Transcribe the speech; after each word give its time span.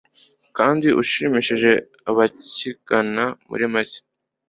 kandi 0.57 0.87
ushimishije 1.01 1.71
abakigana 2.09 3.25
muri 3.49 3.65
make 3.73 3.99